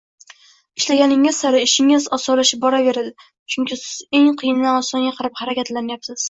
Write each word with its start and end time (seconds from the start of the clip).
Ishlaganingiz 0.79 1.41
sari 1.43 1.59
ishingiz 1.65 2.07
osonlashib 2.17 2.63
boraveradi, 2.63 3.13
chunki 3.57 3.79
siz 3.83 3.93
eng 4.21 4.27
qiyindan 4.45 4.79
osonga 4.81 5.13
qarab 5.21 5.39
harakatlanayapsiz 5.45 6.19